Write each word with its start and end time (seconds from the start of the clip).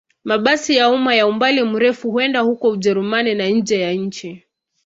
Mabasi 0.23 0.75
ya 0.75 0.89
umma 0.89 1.15
ya 1.15 1.27
umbali 1.27 1.63
mrefu 1.63 2.11
huenda 2.11 2.39
huko 2.39 2.69
Ujerumani 2.69 3.35
na 3.35 3.47
nje 3.47 3.79
ya 3.79 3.93
nchi. 3.93 4.43